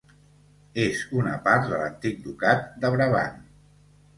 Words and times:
És 0.85 1.03
una 1.17 1.35
part 1.49 1.67
de 1.73 1.81
l'antic 1.83 2.17
ducat 2.25 2.67
de 2.87 2.93
Brabant. 2.97 3.41